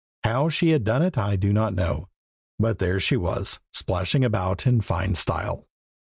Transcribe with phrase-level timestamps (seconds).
[0.23, 2.09] How she had done it I do not know,
[2.57, 5.67] but there she was, splashing about in fine style.